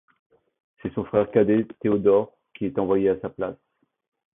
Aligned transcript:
C'est 0.81 0.91
son 0.95 1.03
frère 1.05 1.29
cadet 1.29 1.67
Théodore 1.79 2.35
qui 2.55 2.65
est 2.65 2.79
envoyé 2.79 3.07
à 3.11 3.19
sa 3.19 3.29
place. 3.29 3.57